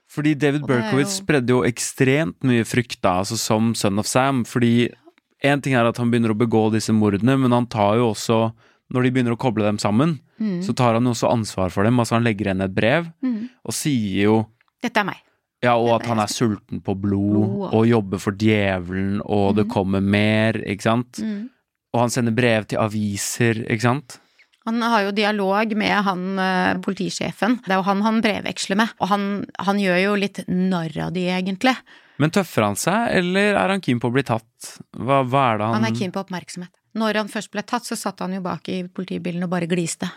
[0.08, 4.06] Fordi David er Berkowitz jo- spredde jo ekstremt mye frykt da, altså som Son of
[4.06, 4.92] Sam, fordi
[5.44, 8.54] én ting er at han begynner å begå disse mordene, men han tar jo også,
[8.94, 10.62] når de begynner å koble dem sammen, Mm.
[10.62, 11.98] så tar han jo også ansvar for dem.
[11.98, 13.50] Altså han legger igjen et brev, Mm.
[13.66, 14.46] og sier jo
[14.86, 15.22] Dette er meg.
[15.66, 19.72] ja, og at han er sulten på blod, og- jobber for djevelen, og det Mhm.
[19.74, 21.18] kommer mer, ikke sant?
[21.24, 21.50] Mm.
[21.96, 24.20] Og han sender brev til aviser, ikke sant?
[24.68, 27.60] Han har jo dialog med han uh, politisjefen.
[27.64, 28.90] Det er jo han han brevveksler med.
[29.00, 31.76] Og han, han gjør jo litt narr av de, egentlig.
[32.18, 34.80] Men tøffer han seg, eller er han keen på å bli tatt?
[34.98, 36.70] Hva, hva er det han Han er keen på oppmerksomhet.
[36.96, 40.10] Når han først ble tatt, så satt han jo bak i politibilen og bare gliste.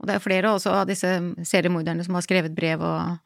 [0.00, 1.08] Og det er flere også av disse
[1.42, 3.16] seriemorderne som har skrevet brev og eh,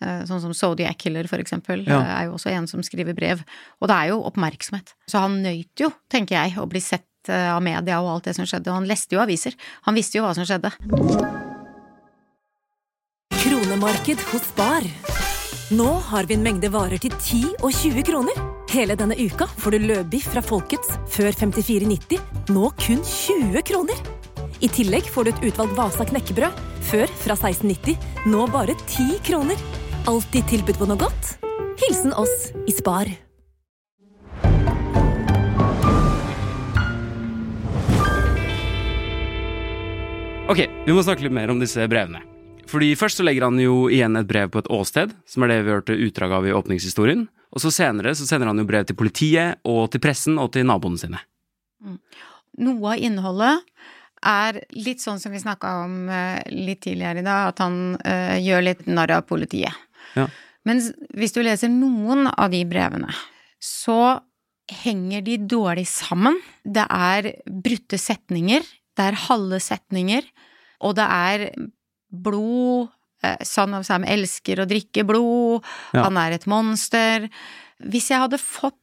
[0.00, 2.00] Sånn som Zodiac Killer, for eksempel, ja.
[2.18, 3.40] er jo også en som skriver brev.
[3.80, 4.90] Og det er jo oppmerksomhet.
[5.08, 8.36] Så han nøyt jo, tenker jeg, å bli sett Eh, av media og alt det
[8.36, 9.56] som skjedde, og han leste jo aviser.
[9.88, 10.72] Han visste jo hva som skjedde.
[13.44, 14.88] Kronemarked hos Bar.
[15.74, 18.42] Nå har vi en mengde varer til 10 og 20 kroner.
[18.74, 22.20] Hele denne uka får du løbiff fra Folkets før 54,90,
[22.52, 24.04] nå kun 20 kroner.
[24.60, 27.96] I tillegg får du et utvalgt Vasa knekkebrød, før fra 1690,
[28.28, 29.64] nå bare 10 kroner.
[30.04, 31.28] Alltid tilbud på noe godt.
[31.80, 33.08] Hilsen oss i Spar.
[40.44, 42.20] Ok, vi må snakke litt mer om disse brevene.
[42.68, 45.58] Fordi Først så legger han jo igjen et brev på et åsted, som er det
[45.64, 47.24] vi hørte utdrag av i åpningshistorien.
[47.56, 50.68] Og så senere så sender han jo brev til politiet og til pressen og til
[50.68, 51.22] naboene sine.
[51.80, 51.96] Mm.
[52.68, 53.64] Noe av innholdet
[54.24, 58.36] er litt sånn som vi snakka om uh, litt tidligere i dag, at han uh,
[58.40, 59.72] gjør litt narr av politiet.
[60.14, 60.28] Ja.
[60.64, 60.80] Men
[61.16, 63.12] hvis du leser noen av de brevene,
[63.60, 64.20] så
[64.70, 66.38] henger de dårlig sammen.
[66.64, 70.26] Det er brutte setninger det er halve setninger,
[70.84, 71.44] og det er
[72.14, 72.90] blod
[73.24, 76.04] eh, Son of Sam elsker å drikke blod, ja.
[76.06, 77.26] han er et monster
[77.82, 78.78] Hvis jeg hadde fått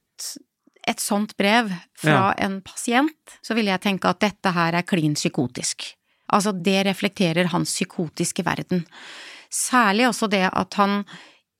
[0.90, 2.48] et sånt brev fra ja.
[2.48, 5.86] en pasient, så ville jeg tenke at dette her er klin psykotisk.
[6.34, 8.82] Altså, det reflekterer hans psykotiske verden.
[9.52, 11.02] Særlig også det at han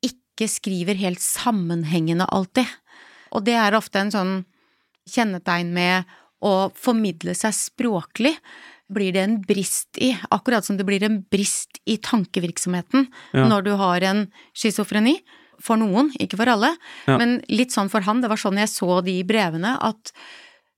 [0.06, 2.68] ikke skriver helt sammenhengende alltid.
[3.36, 4.34] Og det er ofte en sånn
[5.12, 8.34] kjennetegn med å formidle seg språklig,
[8.92, 13.46] blir det en brist i, akkurat som det blir en brist i tankevirksomheten ja.
[13.48, 15.22] når du har en schizofreni.
[15.62, 16.72] For noen, ikke for alle,
[17.06, 17.20] ja.
[17.22, 18.24] men litt sånn for han.
[18.24, 20.10] Det var sånn jeg så de brevene, at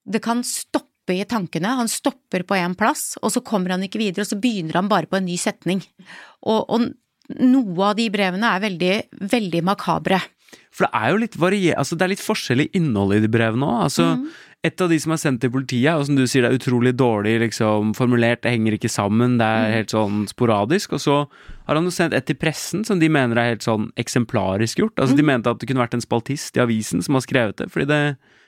[0.04, 1.72] det kan stoppe i tankene.
[1.80, 4.90] Han stopper på én plass, og så kommer han ikke videre, og så begynner han
[4.92, 5.80] bare på en ny setning.
[6.44, 6.90] Og, og
[7.42, 8.96] noe av de brevene er veldig,
[9.34, 10.22] veldig makabre.
[10.74, 11.78] For det er jo litt varier...
[11.78, 13.86] Altså, det er litt forskjellig innhold i de brevene òg.
[13.90, 14.28] Altså, mm
[14.64, 16.94] et av de som er sendt til politiet, og som du sier det er utrolig
[16.96, 19.74] dårlig liksom, formulert, det henger ikke sammen, det er mm.
[19.76, 20.96] helt sånn sporadisk.
[20.96, 21.18] Og så
[21.68, 24.96] har han jo sendt et til pressen som de mener er helt sånn eksemplarisk gjort.
[24.96, 25.20] Altså mm.
[25.20, 27.90] De mente at det kunne vært en spaltist i avisen som har skrevet det, fordi
[27.92, 28.00] det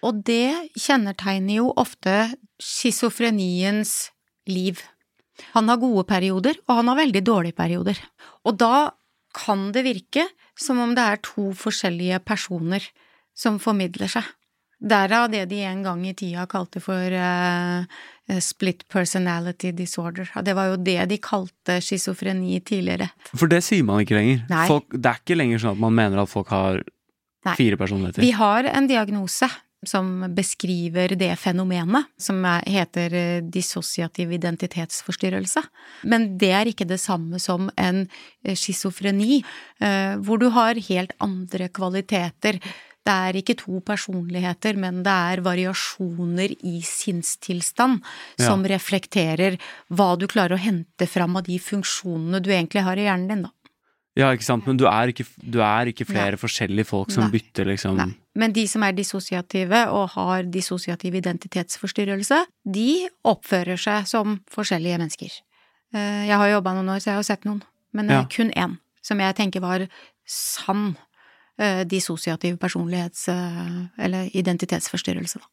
[0.08, 2.16] Og det kjennetegner jo ofte
[2.64, 4.14] schizofreniens
[4.48, 4.80] liv.
[5.56, 8.00] Han har gode perioder, og han har veldig dårlige perioder.
[8.48, 8.92] Og da
[9.36, 10.26] kan det virke
[10.60, 12.84] som om det er to forskjellige personer
[13.36, 14.28] som formidler seg.
[14.86, 17.86] Derav det de en gang i tida kalte for uh,
[18.44, 20.30] split personality disorder.
[20.44, 23.10] Det var jo det de kalte schizofreni tidligere.
[23.34, 24.44] For det sier man ikke lenger.
[24.70, 26.84] Folk, det er ikke lenger sånn at man mener at folk har
[27.46, 27.56] Nei.
[27.56, 28.24] fire personligheter.
[28.26, 29.50] Vi har en diagnose
[29.90, 35.64] som beskriver det fenomenet, som heter eh, dissosiativ identitetsforstyrrelse.
[36.10, 38.06] Men det er ikke det samme som en
[38.46, 39.40] schizofreni,
[40.22, 42.60] hvor du har helt andre kvaliteter
[43.06, 48.48] det er ikke to personligheter, men det er variasjoner i sinnstilstand ja.
[48.48, 49.60] som reflekterer
[49.94, 53.46] hva du klarer å hente fram av de funksjonene du egentlig har i hjernen din,
[53.46, 53.54] da.
[54.16, 56.40] Ja, ikke sant, men du er ikke, du er ikke flere Nei.
[56.40, 57.34] forskjellige folk som Nei.
[57.34, 58.14] bytter, liksom Nei.
[58.40, 65.40] Men de som er dissosiative og har dissosiativ identitetsforstyrrelse, de oppfører seg som forskjellige mennesker.
[65.96, 67.64] Eh, jeg har jobba noen år, så jeg har sett noen,
[67.96, 68.24] men ja.
[68.32, 69.88] kun én som jeg tenker var
[70.26, 70.96] sann
[71.58, 75.46] Eh, dissosiativ personlighets- eh, eller identitetsforstyrrelse, da.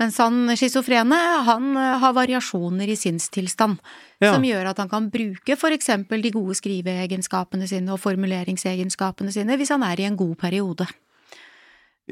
[0.00, 3.78] Mens han schizofrene, han eh, har variasjoner i sinnstilstand,
[4.18, 4.32] ja.
[4.32, 9.58] som gjør at han kan bruke for eksempel de gode skriveegenskapene sine og formuleringsegenskapene sine
[9.60, 10.88] hvis han er i en god periode.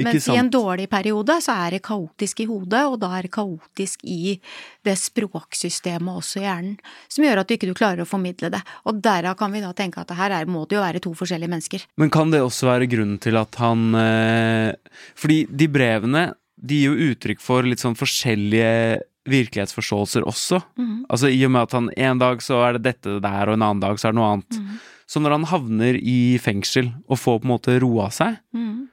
[0.01, 3.33] Mens i en dårlig periode så er det kaotisk i hodet, og da er det
[3.35, 4.38] kaotisk i
[4.87, 6.79] det språksystemet også i hjernen,
[7.12, 8.62] som gjør at du ikke klarer å formidle det.
[8.88, 11.53] Og derav kan vi da tenke at her er, må det jo være to forskjellige
[11.53, 11.85] mennesker.
[12.01, 16.25] Men kan det også være grunnen til at han eh, Fordi de brevene,
[16.62, 20.62] de gir jo uttrykk for litt sånn forskjellige virkelighetsforståelser også.
[20.79, 21.05] Mm.
[21.12, 23.66] Altså i og med at han en dag så er det dette der, og en
[23.66, 24.59] annen dag så er det noe annet.
[24.59, 24.81] Mm.
[25.12, 28.88] Så når han havner i fengsel og får på en måte roa seg, mm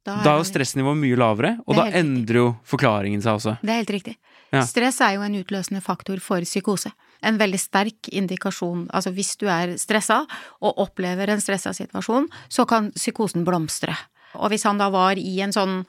[0.00, 3.56] da er, da er jo stressnivået mye lavere, og da endrer jo forklaringen seg også.
[3.60, 4.14] Det er helt riktig.
[4.50, 4.62] Ja.
[4.66, 6.92] Stress er jo en utløsende faktor for psykose.
[7.20, 8.86] En veldig sterk indikasjon.
[8.96, 10.22] Altså hvis du er stressa
[10.64, 13.92] og opplever en stressa situasjon, så kan psykosen blomstre.
[14.40, 15.82] Og hvis han da var i en sånn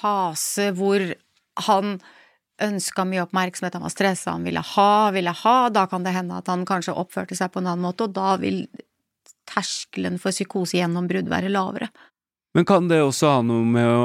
[0.00, 1.04] fase hvor
[1.66, 1.98] han
[2.60, 6.40] ønska mye oppmerksomhet, han var stressa, han ville ha, ville ha, da kan det hende
[6.40, 8.66] at han kanskje oppførte seg på en annen måte, og da vil
[9.50, 11.90] terskelen for psykosegjennombrudd være lavere.
[12.56, 14.00] Men kan det også ha noe med å,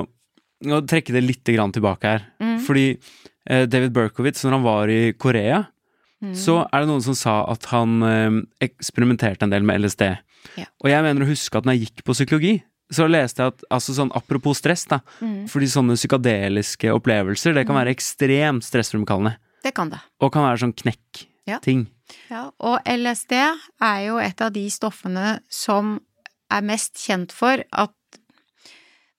[0.77, 2.27] å trekke det litt tilbake her?
[2.41, 2.57] Mm.
[2.65, 5.63] Fordi eh, David Berkowitz, når han var i Korea,
[6.23, 6.35] mm.
[6.37, 10.07] så er det noen som sa at han eh, eksperimenterte en del med LSD.
[10.61, 10.69] Ja.
[10.83, 12.55] Og jeg mener å huske at når jeg gikk på psykologi,
[12.93, 15.45] så leste jeg at altså sånn apropos stress, da, mm.
[15.51, 17.81] fordi sånne psykadeliske opplevelser, det kan mm.
[17.81, 19.35] være ekstremt stressfremkallende.
[19.65, 20.01] Det kan det.
[20.21, 21.85] Og kan være sånn knekk-ting.
[22.29, 22.29] Ja.
[22.29, 22.43] ja.
[22.61, 25.97] Og LSD er jo et av de stoffene som
[26.53, 27.93] er mest kjent for at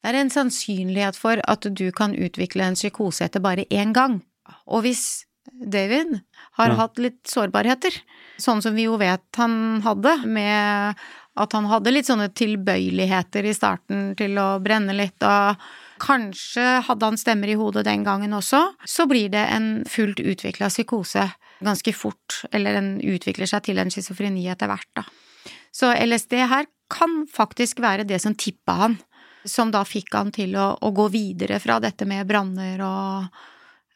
[0.06, 4.20] det er en sannsynlighet for at du kan utvikle en psykose etter bare én gang.
[4.70, 6.20] Og hvis David
[6.60, 6.76] har ja.
[6.78, 7.94] hatt litt sårbarheter,
[8.38, 11.02] sånn som vi jo vet han hadde, med
[11.36, 15.60] at han hadde litt sånne tilbøyeligheter i starten til å brenne litt, og
[16.02, 20.70] kanskje hadde han stemmer i hodet den gangen også, så blir det en fullt utvikla
[20.72, 21.28] psykose
[21.64, 25.04] ganske fort, eller den utvikler seg til en schizofreni etter hvert, da.
[25.76, 28.96] Så LSD her kan faktisk være det som tippa han,
[29.46, 33.42] som da fikk han til å, å gå videre fra dette med branner og,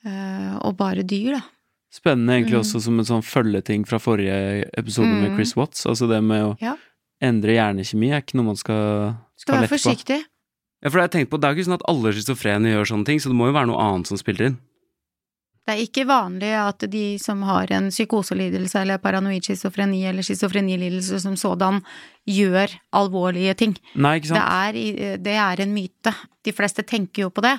[0.04, 1.42] øh, og bare dyr, da.
[1.90, 2.60] Spennende egentlig mm.
[2.60, 5.22] også som en sånn følgeting fra forrige episode mm.
[5.24, 6.76] med Chris Watts, altså det med å ja
[7.20, 9.78] endre hjernekjemi er ikke noe man skal, skal lett på.
[9.78, 10.20] Skal være forsiktig.
[10.80, 13.08] Ja, for jeg har på, Det er jo ikke sånn at alle schizofrene gjør sånne
[13.08, 14.58] ting, så det må jo være noe annet som spiller inn.
[15.68, 21.20] Det er ikke vanlig at de som har en psykoselidelse eller paranoid schizofreni eller schizofrenilidelse
[21.22, 21.82] som sådan,
[22.30, 23.74] gjør alvorlige ting.
[23.94, 24.40] Nei, ikke sant?
[24.40, 26.12] Det er, det er, en myte.
[26.46, 27.56] De fleste tenker jo på det.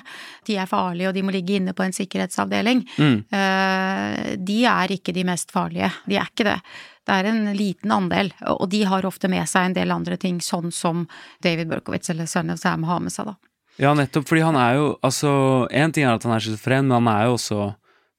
[0.48, 2.82] De er farlige, og de må ligge inne på en sikkerhetsavdeling.
[2.98, 3.18] Mm.
[3.38, 5.92] Eh, de er ikke de mest farlige.
[6.08, 6.58] De er ikke det.
[7.02, 10.38] Det er en liten andel, og de har ofte med seg en del andre ting,
[10.42, 11.06] sånn som
[11.42, 13.38] David Berkowitz eller Son of Sam har med seg, da.
[13.80, 15.30] Ja, nettopp, fordi han er jo altså
[15.72, 17.70] En ting er at han er schizofren, men han er jo også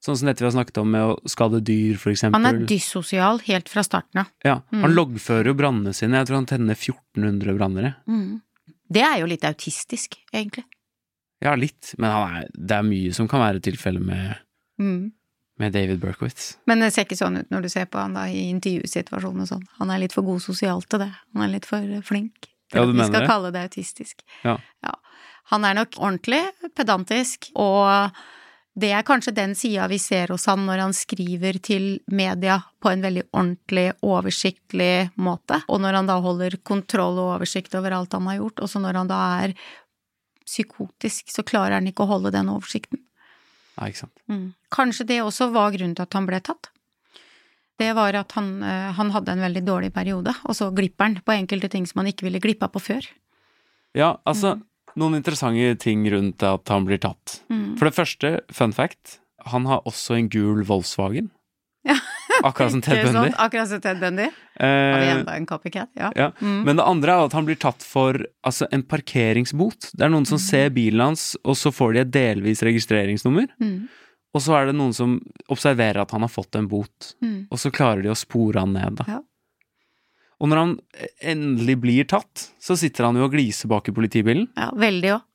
[0.04, 2.36] Sånn som dette vi har snakket om med å skade dyr, for eksempel.
[2.36, 4.32] Han er dyssosial helt fra starten av.
[4.44, 4.58] Ja.
[4.74, 4.96] Han mm.
[4.98, 6.18] loggfører jo brannene sine.
[6.20, 7.94] Jeg tror han tenner 1400 branner.
[8.04, 8.42] Mm.
[8.92, 10.66] Det er jo litt autistisk, egentlig.
[11.44, 11.94] Ja, litt.
[11.96, 14.34] Men er, det er mye som kan være tilfellet med
[14.80, 15.12] mm.
[15.62, 16.56] Med David Berkowitz.
[16.66, 19.50] Men det ser ikke sånn ut når du ser på han da i intervjusituasjonen og
[19.52, 19.66] sånn.
[19.78, 21.10] Han er litt for god sosialt til det.
[21.32, 23.28] Han er litt for flink til ja, at vi skal det?
[23.30, 24.24] kalle det autistisk.
[24.42, 24.56] Ja.
[24.82, 24.96] ja.
[25.52, 26.42] Han er nok ordentlig
[26.74, 28.18] pedantisk, og
[28.74, 32.90] det er kanskje den sida vi ser hos han når han skriver til media på
[32.90, 38.16] en veldig ordentlig, oversiktlig måte, og når han da holder kontroll og oversikt over alt
[38.18, 39.56] han har gjort, også når han da er
[40.44, 43.00] psykotisk, så klarer han ikke å holde den oversikten.
[43.78, 44.18] Nei, ikke sant.
[44.30, 44.48] Mm.
[44.74, 46.70] Kanskje det også var grunnen til at han ble tatt.
[47.80, 51.16] Det var at han, eh, han hadde en veldig dårlig periode, og så glipper han
[51.24, 53.08] på enkelte ting som han ikke ville glippa på før.
[53.94, 54.66] Ja, altså, mm.
[55.00, 57.40] Noen interessante ting rundt at han blir tatt.
[57.52, 57.74] Mm.
[57.80, 59.18] For det første, fun fact,
[59.50, 61.30] han har også en gul Volkswagen.
[61.84, 61.96] Ja.
[62.42, 63.18] Akkurat som Ted Bundy.
[63.18, 64.28] Sånn, akkurat som Ted Bundy.
[64.60, 65.90] Har vi enda en copycat?
[65.98, 66.12] Ja.
[66.16, 66.30] ja.
[66.40, 66.62] Mm.
[66.68, 69.90] Men det andre er at han blir tatt for altså, en parkeringsbot.
[69.92, 70.46] Det er noen som mm.
[70.46, 73.50] ser bilen hans, og så får de et delvis registreringsnummer.
[73.62, 73.84] Mm.
[74.34, 75.18] Og så er det noen som
[75.52, 77.52] observerer at han har fått en bot, mm.
[77.54, 79.06] og så klarer de å spore han ned, da.
[79.16, 79.20] Ja.
[80.42, 80.72] Og når han
[81.34, 84.48] endelig blir tatt, så sitter han jo og gliser bak i politibilen.
[84.58, 85.30] Ja, veldig òg.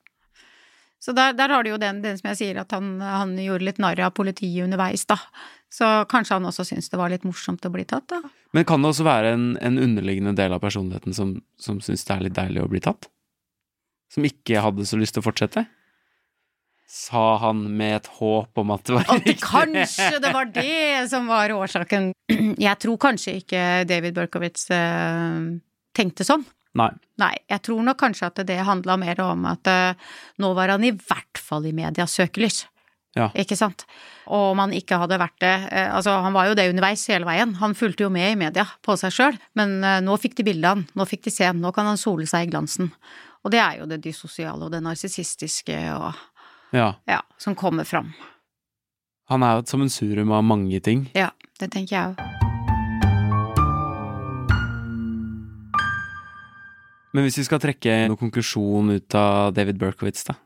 [0.99, 3.63] Så der, der, har du jo den, den, som jeg sier, at han, han gjorde
[3.69, 5.15] litt narr av politiet underveis, da.
[5.71, 8.19] Så kanskje han også syntes det var litt morsomt å bli tatt, da.
[8.57, 12.15] Men kan det også være en, en underliggende del av personligheten som, som syns det
[12.15, 13.07] er litt deilig å bli tatt?
[14.11, 15.63] Som ikke hadde så lyst til å fortsette?
[16.89, 19.35] Sa han med et håp om at det var riktig?
[19.35, 22.07] At kanskje det var det som var årsaken.
[22.57, 25.37] Jeg tror kanskje ikke David Berkowitz uh,
[25.93, 26.47] tenkte sånn.
[26.81, 26.89] Nei.
[27.21, 27.35] Nei.
[27.45, 30.09] Jeg tror nok kanskje at det handla mer om at uh,
[30.41, 32.63] nå var han i hvert fall i medias søkelys.
[33.13, 33.27] Ja.
[33.37, 33.85] Ikke sant?
[34.25, 37.29] Og om han ikke hadde vært det uh, Altså, han var jo det underveis hele
[37.29, 37.53] veien.
[37.61, 40.87] Han fulgte jo med i media på seg sjøl, men nå fikk de bildet han,
[40.97, 42.89] nå fikk de se han, nå kan han sole seg i glansen.
[43.45, 46.17] Og det er jo det dysosiale og det narsissistiske og
[46.75, 46.93] ja.
[47.09, 47.21] ja.
[47.37, 48.13] som kommer fram.
[49.29, 51.07] Han er jo et sammensurium av mange ting.
[51.17, 51.29] Ja,
[51.61, 52.39] det tenker jeg òg.
[57.13, 60.37] Men hvis vi skal trekke noen konklusjon ut av David Berkowitz, da?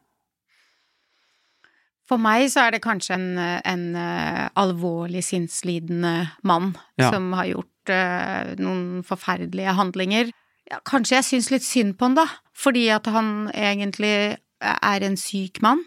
[2.07, 7.09] For meg så er det kanskje en, en uh, alvorlig sinnslidende mann ja.
[7.09, 10.31] som har gjort uh, noen forferdelige handlinger.
[10.71, 15.17] Ja, kanskje jeg syns litt synd på han, da, fordi at han egentlig er en
[15.19, 15.83] syk mann.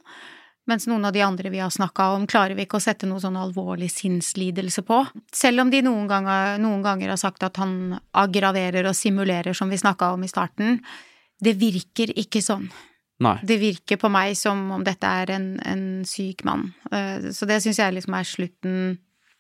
[0.67, 3.23] Mens noen av de andre vi har snakka om, klarer vi ikke å sette noe
[3.23, 4.99] sånn alvorlig sinnslidelse på.
[5.35, 9.71] Selv om de noen ganger, noen ganger har sagt at han aggraverer og simulerer, som
[9.71, 10.81] vi snakka om i starten.
[11.39, 12.67] Det virker ikke sånn.
[13.23, 13.39] Nei.
[13.47, 16.73] Det virker på meg som om dette er en, en syk mann.
[16.91, 18.81] Eh, så det syns jeg liksom er slutten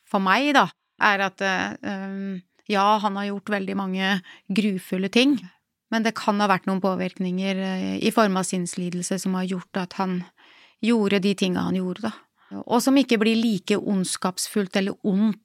[0.08, 0.68] for meg, da.
[1.02, 2.38] Er at eh,
[2.70, 4.14] ja, han har gjort veldig mange
[4.46, 5.36] grufulle ting,
[5.92, 9.82] men det kan ha vært noen påvirkninger eh, i form av sinnslidelse som har gjort
[9.82, 10.20] at han
[10.84, 12.14] gjorde de tinga han gjorde, da.
[12.62, 15.42] Og som ikke blir like ondskapsfullt eller ondt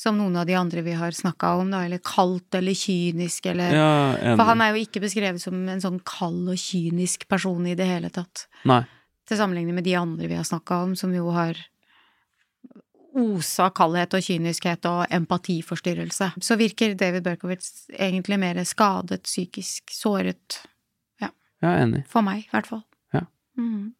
[0.00, 3.74] som noen av de andre vi har snakka om, da, eller kaldt eller kynisk eller
[3.76, 7.76] Ja, For han er jo ikke beskrevet som en sånn kald og kynisk person i
[7.76, 8.46] det hele tatt.
[8.70, 8.80] Nei.
[9.28, 11.58] Til sammenligning med de andre vi har snakka om, som jo har
[13.18, 16.32] osa kaldhet og kyniskhet og empatiforstyrrelse.
[16.42, 20.60] Så virker David Berkowitz egentlig mer skadet, psykisk såret.
[21.60, 22.06] Ja, enig.
[22.08, 22.84] For meg, i hvert fall.
[23.12, 23.26] Ja.
[23.60, 23.90] Mm.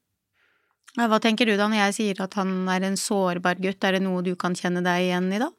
[0.96, 3.84] Hva tenker du da når jeg sier at han er en sårbar gutt?
[3.84, 5.50] Er det noe du kan kjenne deg igjen i, da?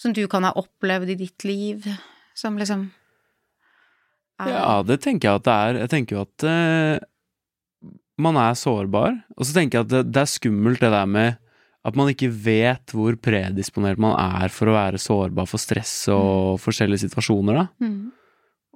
[0.00, 1.84] Som du kan ha opplevd i ditt liv?
[2.34, 2.88] Som liksom
[4.40, 5.80] er- Ja, det tenker jeg at det er.
[5.84, 9.20] Jeg tenker jo at uh, man er sårbar.
[9.36, 11.36] Og så tenker jeg at det, det er skummelt det der med
[11.86, 16.58] at man ikke vet hvor predisponert man er for å være sårbar for stress og
[16.60, 17.66] forskjellige situasjoner, da.
[17.80, 18.10] Mm.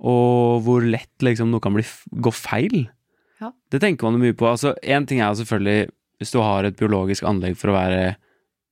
[0.04, 2.86] Og hvor lett liksom noe kan bli, gå feil.
[3.42, 3.52] Ja.
[3.70, 4.48] Det tenker man jo mye på.
[4.48, 5.90] Altså, én ting er selvfølgelig
[6.22, 8.14] hvis du har et biologisk anlegg for å være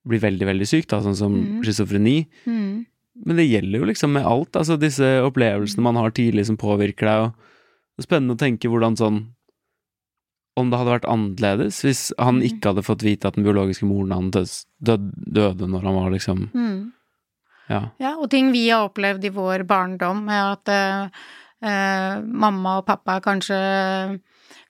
[0.09, 1.61] bli veldig, veldig syk, da, sånn som mm.
[1.67, 2.17] schizofreni.
[2.49, 2.83] Mm.
[3.23, 7.07] Men det gjelder jo liksom med alt, altså disse opplevelsene man har tidlig som påvirker
[7.07, 7.37] deg, og
[7.93, 9.21] det er spennende å tenke hvordan sånn
[10.57, 12.43] Om det hadde vært annerledes hvis han Mhm.
[12.49, 16.93] ikke hadde fått vite at den biologiske moren hans døde når han var liksom mm.
[17.71, 17.89] Ja.
[17.99, 21.09] Ja, og ting vi har opplevd i vår barndom, med at eh,
[21.63, 24.21] eh, mamma og pappa kanskje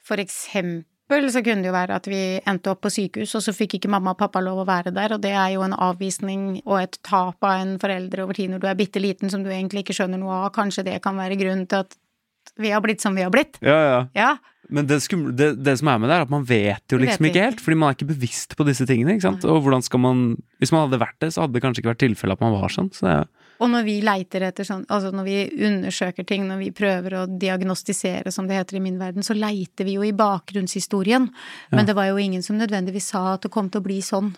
[0.05, 3.53] For eksempel så kunne det jo være at vi endte opp på sykehus, og så
[3.53, 6.62] fikk ikke mamma og pappa lov å være der, og det er jo en avvisning
[6.64, 9.51] og et tap av en forelder over tid når du er bitte liten som du
[9.51, 10.53] egentlig ikke skjønner noe av.
[10.57, 11.97] Kanskje det kan være grunnen til at
[12.59, 13.59] vi har blitt som vi har blitt.
[13.62, 14.01] Ja, ja.
[14.14, 14.31] Ja.
[14.70, 17.27] Men det, skumle, det, det som er med det, er at man vet jo liksom
[17.27, 19.44] vet ikke helt, fordi man er ikke bevisst på disse tingene, ikke sant.
[19.44, 20.20] Og hvordan skal man
[20.62, 22.70] Hvis man hadde vært det, så hadde det kanskje ikke vært tilfellet at man var
[22.72, 22.92] sånn.
[22.94, 23.27] Så det er
[23.62, 27.27] Og når vi leiter etter sånn, altså når vi undersøker ting, når vi prøver å
[27.27, 31.29] diagnostisere, som det heter i min verden, så leiter vi jo i bakgrunnshistorien.
[31.70, 34.33] Men det var jo ingen som nødvendigvis sa at det kom til å bli sånn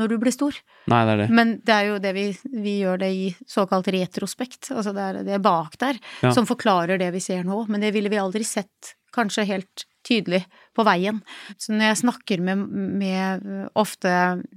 [0.00, 0.56] når du ble stor.
[0.88, 1.28] Nei, det er det.
[1.36, 2.24] Men det er jo det vi,
[2.64, 6.32] vi gjør det i såkalt retrospekt, altså det er det bak der, Ja.
[6.32, 7.66] som forklarer det vi ser nå.
[7.68, 10.42] Men det ville vi aldri sett kanskje helt tydelig
[10.76, 11.20] på veien.
[11.60, 12.64] Så når jeg snakker med,
[13.00, 13.44] med
[13.78, 14.12] ofte,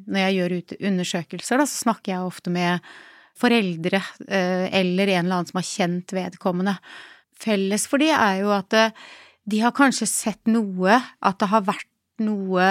[0.07, 0.55] når jeg gjør
[0.91, 2.95] undersøkelser, da, så snakker jeg ofte med
[3.39, 6.77] foreldre eh, eller en eller annen som har kjent vedkommende.
[7.35, 8.95] Felles for de er jo at eh,
[9.45, 11.91] de har kanskje sett noe, at det har vært
[12.23, 12.69] noe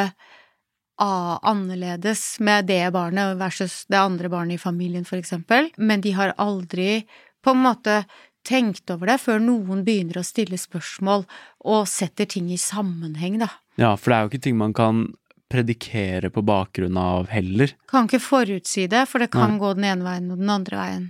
[0.95, 6.35] annerledes med det barnet versus det andre barnet i familien, for eksempel, men de har
[6.39, 7.03] aldri
[7.43, 7.97] på en måte
[8.45, 11.25] tenkt over det før noen begynner å stille spørsmål
[11.65, 13.49] og setter ting i sammenheng, da.
[13.81, 15.05] Ja, for det er jo ikke ting man kan
[15.51, 17.73] predikere på bakgrunn av heller.
[17.91, 19.61] Kan ikke forutsi det, for det kan Nei.
[19.63, 21.05] gå den ene veien og den andre veien.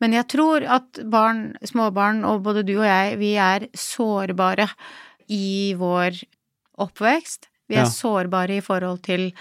[0.00, 4.66] Men jeg tror at barn, småbarn, og både du og jeg, vi er sårbare
[5.32, 6.18] i vår
[6.84, 7.48] oppvekst.
[7.68, 7.90] Vi er Ja.
[7.90, 9.32] sårbare i forhold til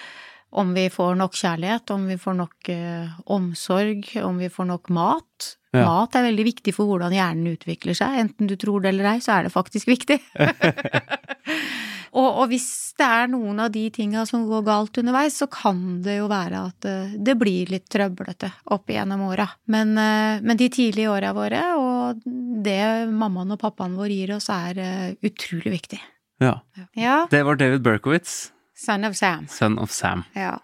[0.56, 4.92] om vi får nok kjærlighet, om vi får nok eh, omsorg, om vi får nok
[4.96, 5.52] mat.
[5.76, 5.84] Ja.
[5.90, 8.22] Mat er veldig viktig for hvordan hjernen utvikler seg.
[8.22, 10.18] Enten du tror det eller ei, så er det faktisk viktig.
[12.20, 16.00] og, og hvis det er noen av de tinga som går galt underveis, så kan
[16.06, 19.50] det jo være at eh, det blir litt trøblete opp igjennom åra.
[19.72, 22.26] Men, eh, men de tidlige åra våre, og
[22.66, 26.00] det mammaen og pappaen vår gir oss, er eh, utrolig viktig.
[26.44, 26.60] Ja.
[26.96, 27.24] Ja.
[27.32, 29.48] Det var David Berkowitz, Son of Sam.
[29.48, 30.24] son of Sam.
[30.36, 30.58] Ja.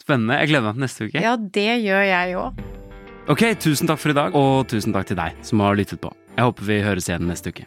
[0.00, 0.38] Spennende.
[0.40, 1.20] Jeg gleder meg til neste uke.
[1.20, 2.62] ja, det gjør jeg òg.
[3.28, 6.12] Ok, tusen takk for i dag, og tusen takk til deg som har lyttet på.
[6.36, 7.66] Jeg håper vi høres igjen neste uke.